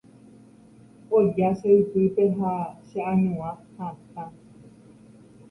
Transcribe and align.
Oja 1.17 1.49
che 1.59 1.69
ypýpe 1.81 2.25
ha 2.39 2.53
che 2.87 2.99
añua 3.11 3.49
hatã 3.77 4.23